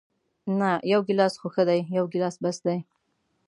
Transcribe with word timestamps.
نه، 0.59 0.69
یو 0.91 1.01
ګیلاس 1.07 1.33
خو 1.39 1.47
ښه 1.53 1.63
دی، 1.69 1.79
یو 1.97 2.05
ګیلاس 2.13 2.35
بس 2.43 2.57
دی. 2.65 2.77